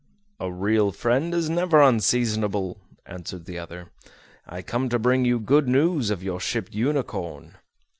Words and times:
"A 0.39 0.51
real 0.51 0.91
friend 0.91 1.31
is 1.31 1.47
never 1.47 1.79
unseasonable," 1.79 2.81
answered 3.05 3.45
the 3.45 3.59
other. 3.59 3.91
"I 4.47 4.63
come 4.63 4.89
to 4.89 4.97
bring 4.97 5.25
you 5.25 5.39
good 5.39 5.67
news 5.67 6.09
of 6.09 6.23
your 6.23 6.39
ship 6.39 6.69
Unicorn." 6.73 7.59